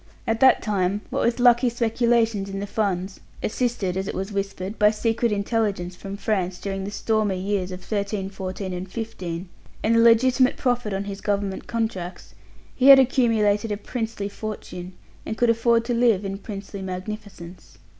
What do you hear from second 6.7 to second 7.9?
the stormy years of